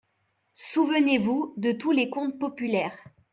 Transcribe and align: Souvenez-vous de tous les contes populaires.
Souvenez-vous 0.55 1.53
de 1.57 1.73
tous 1.73 1.91
les 1.91 2.09
contes 2.09 2.39
populaires. 2.39 2.97